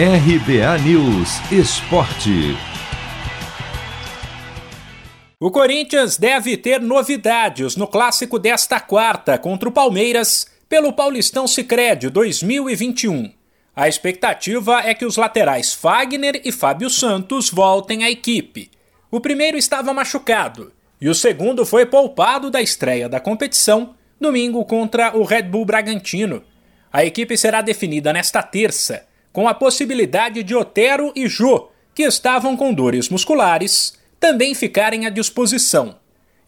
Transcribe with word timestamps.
RBA 0.00 0.78
News 0.84 1.40
Esporte. 1.50 2.56
O 5.40 5.50
Corinthians 5.50 6.16
deve 6.16 6.56
ter 6.56 6.80
novidades 6.80 7.74
no 7.74 7.88
clássico 7.88 8.38
desta 8.38 8.78
quarta 8.78 9.36
contra 9.36 9.68
o 9.68 9.72
Palmeiras 9.72 10.46
pelo 10.68 10.92
Paulistão 10.92 11.48
Sicredi 11.48 12.10
2021. 12.10 13.32
A 13.74 13.88
expectativa 13.88 14.82
é 14.82 14.94
que 14.94 15.04
os 15.04 15.16
laterais 15.16 15.74
Fagner 15.74 16.42
e 16.44 16.52
Fábio 16.52 16.88
Santos 16.88 17.50
voltem 17.50 18.04
à 18.04 18.08
equipe. 18.08 18.70
O 19.10 19.18
primeiro 19.20 19.58
estava 19.58 19.92
machucado 19.92 20.72
e 21.00 21.08
o 21.08 21.14
segundo 21.14 21.66
foi 21.66 21.84
poupado 21.84 22.52
da 22.52 22.62
estreia 22.62 23.08
da 23.08 23.18
competição 23.18 23.96
domingo 24.20 24.64
contra 24.64 25.16
o 25.16 25.24
Red 25.24 25.42
Bull 25.42 25.64
Bragantino. 25.64 26.44
A 26.92 27.04
equipe 27.04 27.36
será 27.36 27.60
definida 27.62 28.12
nesta 28.12 28.44
terça 28.44 29.07
com 29.38 29.46
a 29.46 29.54
possibilidade 29.54 30.42
de 30.42 30.52
Otero 30.52 31.12
e 31.14 31.28
Jô, 31.28 31.68
que 31.94 32.02
estavam 32.02 32.56
com 32.56 32.74
dores 32.74 33.08
musculares, 33.08 33.96
também 34.18 34.52
ficarem 34.52 35.06
à 35.06 35.10
disposição. 35.10 35.94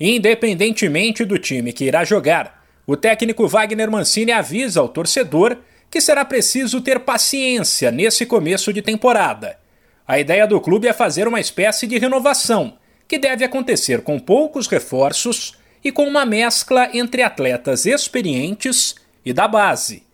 Independentemente 0.01 1.25
do 1.25 1.39
time 1.39 1.73
que 1.73 1.85
irá 1.85 2.03
jogar, 2.03 2.65
o 2.85 2.97
técnico 2.97 3.47
Wagner 3.47 3.89
Mancini 3.89 4.33
avisa 4.33 4.81
ao 4.81 4.89
torcedor 4.89 5.59
que 5.89 6.01
será 6.01 6.25
preciso 6.25 6.81
ter 6.81 6.99
paciência 6.99 7.93
nesse 7.93 8.27
começo 8.27 8.73
de 8.73 8.83
temporada. 8.83 9.57
A 10.05 10.19
ideia 10.19 10.45
do 10.45 10.61
clube 10.61 10.89
é 10.89 10.93
fazer 10.93 11.29
uma 11.29 11.39
espécie 11.39 11.87
de 11.87 11.97
renovação, 11.97 12.77
que 13.07 13.19
deve 13.19 13.45
acontecer 13.45 14.03
com 14.03 14.19
poucos 14.19 14.67
reforços 14.67 15.57
e 15.85 15.93
com 15.93 16.09
uma 16.09 16.27
mescla 16.27 16.91
entre 16.93 17.23
atletas 17.23 17.87
experientes 17.87 18.97
e 19.25 19.33
da 19.33 19.47
base. 19.47 20.10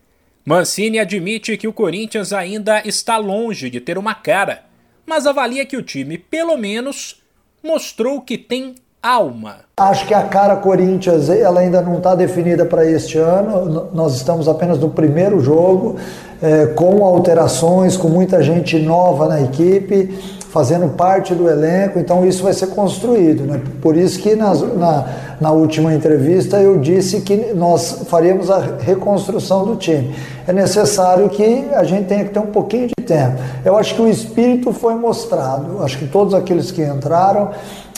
Mancini 0.48 1.00
admite 1.00 1.56
que 1.56 1.66
o 1.66 1.72
Corinthians 1.72 2.32
ainda 2.32 2.80
está 2.84 3.16
longe 3.16 3.68
de 3.68 3.80
ter 3.80 3.98
uma 3.98 4.14
cara, 4.14 4.60
mas 5.04 5.26
avalia 5.26 5.66
que 5.66 5.76
o 5.76 5.82
time, 5.82 6.16
pelo 6.16 6.56
menos, 6.56 7.20
mostrou 7.60 8.20
que 8.20 8.38
tem 8.38 8.76
alma. 9.02 9.56
Acho 9.76 10.06
que 10.06 10.14
a 10.14 10.22
cara 10.22 10.54
Corinthians 10.54 11.28
ela 11.28 11.58
ainda 11.58 11.82
não 11.82 11.98
está 11.98 12.14
definida 12.14 12.64
para 12.64 12.88
este 12.88 13.18
ano. 13.18 13.90
Nós 13.92 14.14
estamos 14.14 14.48
apenas 14.48 14.78
no 14.78 14.88
primeiro 14.88 15.40
jogo, 15.40 15.96
é, 16.40 16.66
com 16.66 17.04
alterações, 17.04 17.96
com 17.96 18.08
muita 18.08 18.40
gente 18.40 18.78
nova 18.78 19.26
na 19.26 19.40
equipe 19.40 20.16
fazendo 20.56 20.88
parte 20.88 21.34
do 21.34 21.50
elenco, 21.50 21.98
então 21.98 22.24
isso 22.24 22.42
vai 22.42 22.54
ser 22.54 22.68
construído. 22.68 23.44
Né? 23.44 23.60
Por 23.82 23.94
isso 23.94 24.18
que 24.18 24.34
nas, 24.34 24.62
na, 24.62 25.04
na 25.38 25.50
última 25.50 25.92
entrevista 25.92 26.56
eu 26.56 26.80
disse 26.80 27.20
que 27.20 27.52
nós 27.52 28.04
faríamos 28.08 28.50
a 28.50 28.58
reconstrução 28.80 29.66
do 29.66 29.76
time. 29.76 30.14
É 30.48 30.54
necessário 30.54 31.28
que 31.28 31.66
a 31.74 31.84
gente 31.84 32.06
tenha 32.06 32.24
que 32.24 32.30
ter 32.30 32.38
um 32.38 32.46
pouquinho 32.46 32.88
de 32.88 33.04
tempo. 33.04 33.36
Eu 33.66 33.76
acho 33.76 33.94
que 33.94 34.00
o 34.00 34.08
espírito 34.08 34.72
foi 34.72 34.94
mostrado, 34.94 35.82
acho 35.82 35.98
que 35.98 36.06
todos 36.06 36.32
aqueles 36.32 36.70
que 36.70 36.82
entraram 36.82 37.50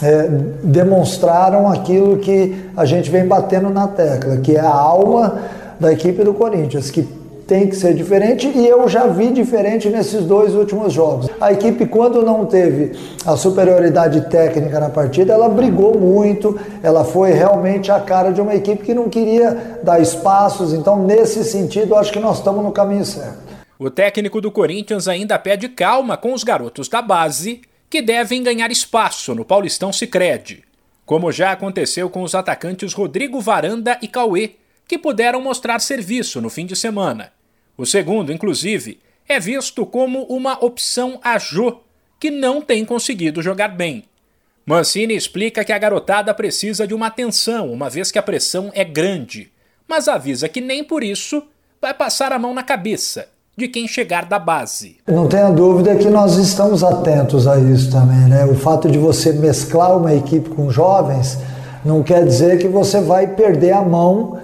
é, 0.03 0.29
demonstraram 0.65 1.69
aquilo 1.69 2.17
que 2.17 2.57
a 2.77 2.85
gente 2.85 3.09
vem 3.09 3.25
batendo 3.25 3.71
na 3.71 3.87
tecla, 3.87 4.37
que 4.39 4.57
é 4.57 4.61
a 4.61 4.69
alma 4.69 5.43
da 5.79 5.93
equipe 5.93 6.25
do 6.25 6.35
Corinthians, 6.35 6.91
que 6.91 7.07
tem 7.49 7.67
que 7.67 7.75
ser 7.75 7.95
diferente 7.95 8.47
e 8.47 8.69
eu 8.69 8.87
já 8.87 9.07
vi 9.07 9.33
diferente 9.33 9.89
nesses 9.89 10.27
dois 10.27 10.55
últimos 10.55 10.93
jogos. 10.93 11.31
A 11.41 11.51
equipe, 11.51 11.87
quando 11.87 12.23
não 12.23 12.45
teve 12.45 12.93
a 13.25 13.39
superioridade 13.39 14.29
técnica 14.29 14.79
na 14.79 14.91
partida, 14.91 15.33
ela 15.33 15.49
brigou 15.49 15.99
muito, 15.99 16.61
ela 16.83 17.07
foi 17.07 17.33
realmente 17.33 17.91
a 17.91 17.99
cara 18.01 18.33
de 18.33 18.41
uma 18.43 18.55
equipe 18.55 18.85
que 18.85 18.93
não 18.93 19.09
queria 19.09 19.81
dar 19.83 19.99
espaços, 19.99 20.75
então 20.75 21.03
nesse 21.03 21.43
sentido 21.43 21.97
acho 21.97 22.13
que 22.13 22.21
nós 22.21 22.37
estamos 22.37 22.63
no 22.63 22.71
caminho 22.71 23.07
certo. 23.07 23.39
O 23.79 23.89
técnico 23.89 24.43
do 24.43 24.53
Corinthians 24.53 25.09
ainda 25.09 25.39
pede 25.39 25.71
calma 25.71 26.19
com 26.19 26.35
os 26.35 26.45
garotos 26.45 26.87
da 26.87 27.01
base, 27.01 27.63
que 27.89 28.03
devem 28.03 28.43
ganhar 28.43 28.71
espaço 28.71 29.35
no 29.35 29.47
Paulistão 29.47 29.91
Sicredi, 29.91 30.65
como 31.07 31.33
já 31.33 31.53
aconteceu 31.53 32.11
com 32.11 32.23
os 32.23 32.35
atacantes 32.35 32.93
Rodrigo 32.93 33.41
Varanda 33.41 33.97
e 34.03 34.07
Cauê, 34.07 34.51
que 34.87 34.99
puderam 34.99 35.41
mostrar 35.41 35.79
serviço 35.79 36.43
no 36.43 36.51
fim 36.51 36.67
de 36.67 36.77
semana. 36.77 37.38
O 37.79 37.87
segundo, 37.87 38.33
inclusive, 38.33 38.99
é 39.29 39.39
visto 39.39 39.87
como 39.87 40.25
uma 40.25 40.63
opção 40.65 41.21
a 41.23 41.39
Jô, 41.39 41.77
que 42.19 42.29
não 42.29 42.61
tem 42.61 42.85
conseguido 42.85 43.41
jogar 43.41 43.69
bem. 43.69 44.03
Mancini 44.67 45.15
explica 45.15 45.65
que 45.65 45.73
a 45.73 45.79
garotada 45.79 46.35
precisa 46.35 46.89
de 46.89 46.93
uma 46.93 47.07
atenção, 47.07 47.73
uma 47.73 47.89
vez 47.89 48.11
que 48.11 48.19
a 48.19 48.23
pressão 48.23 48.73
é 48.75 48.83
grande, 48.83 49.53
mas 49.87 50.09
avisa 50.09 50.49
que 50.49 50.61
nem 50.61 50.83
por 50.83 51.05
isso 51.05 51.41
vai 51.81 51.95
passar 51.95 52.33
a 52.33 52.39
mão 52.39 52.53
na 52.53 52.65
cabeça 52.65 53.29
de 53.57 53.69
quem 53.69 53.87
chegar 53.87 54.25
da 54.25 54.41
base. 54.41 54.97
Não 55.07 55.29
tenha 55.29 55.51
dúvida 55.51 55.95
que 55.95 56.09
nós 56.09 56.37
estamos 56.37 56.83
atentos 56.83 57.47
a 57.47 57.61
isso 57.61 57.93
também, 57.93 58.29
né? 58.29 58.45
O 58.45 58.57
fato 58.57 58.91
de 58.91 58.99
você 58.99 59.33
mesclar 59.33 59.97
uma 59.97 60.13
equipe 60.13 60.51
com 60.51 60.69
jovens 60.69 61.39
não 61.85 62.03
quer 62.03 62.25
dizer 62.25 62.59
que 62.59 62.67
você 62.67 63.01
vai 63.01 63.37
perder 63.37 63.73
a 63.73 63.83
mão 63.83 64.41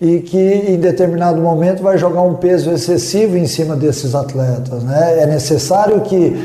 e 0.00 0.20
que 0.20 0.38
em 0.38 0.76
determinado 0.76 1.40
momento 1.40 1.82
vai 1.82 1.98
jogar 1.98 2.22
um 2.22 2.34
peso 2.34 2.70
excessivo 2.70 3.36
em 3.36 3.46
cima 3.46 3.74
desses 3.74 4.14
atletas. 4.14 4.84
Né? 4.84 5.22
É 5.22 5.26
necessário 5.26 6.00
que, 6.02 6.36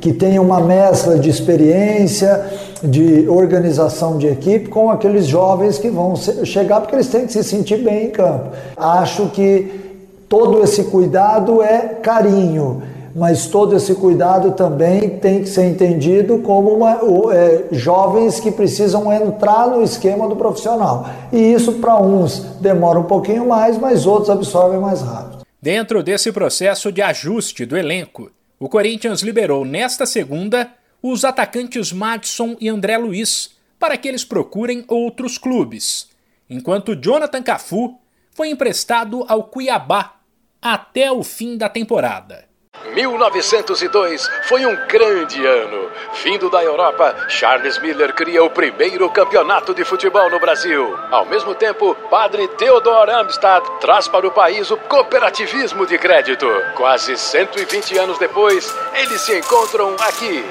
que 0.00 0.12
tenha 0.12 0.42
uma 0.42 0.60
mescla 0.60 1.18
de 1.18 1.30
experiência, 1.30 2.44
de 2.82 3.26
organização 3.28 4.18
de 4.18 4.26
equipe 4.26 4.68
com 4.68 4.90
aqueles 4.90 5.26
jovens 5.26 5.78
que 5.78 5.88
vão 5.88 6.14
chegar 6.16 6.80
porque 6.80 6.96
eles 6.96 7.08
têm 7.08 7.26
que 7.26 7.32
se 7.32 7.42
sentir 7.42 7.78
bem 7.78 8.06
em 8.06 8.10
campo. 8.10 8.50
Acho 8.76 9.26
que 9.30 9.96
todo 10.28 10.62
esse 10.62 10.84
cuidado 10.84 11.62
é 11.62 11.96
carinho 12.02 12.82
mas 13.18 13.46
todo 13.48 13.76
esse 13.76 13.94
cuidado 13.96 14.52
também 14.52 15.18
tem 15.18 15.40
que 15.40 15.48
ser 15.48 15.66
entendido 15.66 16.38
como 16.38 16.76
uma, 16.76 17.00
é, 17.34 17.66
jovens 17.72 18.38
que 18.38 18.52
precisam 18.52 19.12
entrar 19.12 19.66
no 19.66 19.82
esquema 19.82 20.28
do 20.28 20.36
profissional. 20.36 21.08
E 21.32 21.36
isso, 21.36 21.74
para 21.74 22.00
uns, 22.00 22.38
demora 22.60 22.98
um 22.98 23.04
pouquinho 23.04 23.46
mais, 23.46 23.76
mas 23.76 24.06
outros 24.06 24.30
absorvem 24.30 24.80
mais 24.80 25.02
rápido. 25.02 25.38
Dentro 25.60 26.02
desse 26.02 26.30
processo 26.30 26.92
de 26.92 27.02
ajuste 27.02 27.66
do 27.66 27.76
elenco, 27.76 28.30
o 28.60 28.68
Corinthians 28.68 29.20
liberou 29.22 29.64
nesta 29.64 30.06
segunda 30.06 30.70
os 31.02 31.24
atacantes 31.24 31.92
Madison 31.92 32.56
e 32.60 32.68
André 32.68 32.96
Luiz 32.96 33.50
para 33.80 33.96
que 33.96 34.08
eles 34.08 34.24
procurem 34.24 34.84
outros 34.88 35.38
clubes, 35.38 36.08
enquanto 36.48 36.94
Jonathan 36.94 37.42
Cafu 37.42 37.98
foi 38.30 38.50
emprestado 38.50 39.24
ao 39.28 39.44
Cuiabá 39.44 40.20
até 40.62 41.10
o 41.10 41.22
fim 41.24 41.56
da 41.56 41.68
temporada. 41.68 42.47
1902 42.94 44.28
foi 44.48 44.66
um 44.66 44.76
grande 44.86 45.44
ano. 45.44 45.90
Vindo 46.22 46.50
da 46.50 46.62
Europa, 46.62 47.14
Charles 47.28 47.78
Miller 47.78 48.14
cria 48.14 48.42
o 48.42 48.50
primeiro 48.50 49.08
campeonato 49.10 49.74
de 49.74 49.84
futebol 49.84 50.30
no 50.30 50.40
Brasil. 50.40 50.98
Ao 51.10 51.24
mesmo 51.26 51.54
tempo, 51.54 51.94
padre 52.10 52.48
Theodor 52.48 53.08
Amstad 53.10 53.62
traz 53.80 54.08
para 54.08 54.26
o 54.26 54.30
país 54.30 54.70
o 54.70 54.76
cooperativismo 54.76 55.86
de 55.86 55.98
crédito. 55.98 56.46
Quase 56.74 57.16
120 57.16 57.98
anos 57.98 58.18
depois, 58.18 58.74
eles 58.94 59.20
se 59.20 59.38
encontram 59.38 59.94
aqui. 60.00 60.44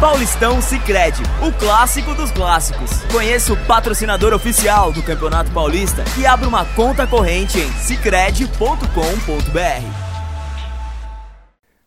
Paulistão 0.00 0.60
Sicredi, 0.60 1.22
o 1.40 1.52
clássico 1.52 2.14
dos 2.14 2.30
clássicos. 2.30 2.90
Conheça 3.10 3.52
o 3.52 3.56
patrocinador 3.64 4.34
oficial 4.34 4.92
do 4.92 5.02
Campeonato 5.02 5.50
Paulista 5.50 6.04
e 6.18 6.26
abra 6.26 6.48
uma 6.48 6.64
conta 6.64 7.06
corrente 7.06 7.58
em 7.58 7.72
sicredi.com.br. 7.72 10.03